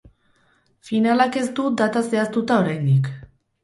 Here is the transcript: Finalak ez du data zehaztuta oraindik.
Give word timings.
Finalak 0.89 1.39
ez 1.43 1.45
du 1.61 1.69
data 1.85 2.05
zehaztuta 2.09 2.63
oraindik. 2.67 3.17